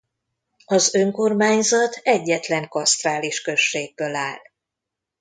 Az 0.65 0.93
önkormányzat 0.95 1.93
egyetlen 2.03 2.67
katasztrális 2.67 3.41
községből 3.41 4.15
áll. 4.15 4.41